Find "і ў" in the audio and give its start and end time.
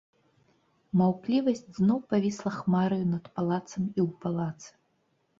3.91-4.07